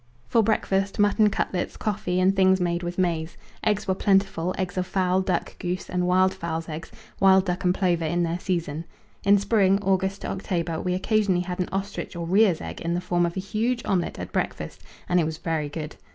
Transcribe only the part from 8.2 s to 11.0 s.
their season. In spring August to October we